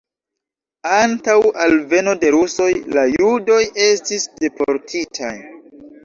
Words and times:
Antaŭ 0.91 1.33
alveno 1.65 2.15
de 2.23 2.31
rusoj 2.35 2.69
la 2.95 3.03
judoj 3.11 3.59
estis 3.89 4.25
deportitaj. 4.45 5.35